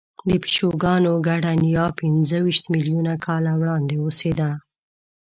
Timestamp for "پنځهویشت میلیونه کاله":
1.99-3.51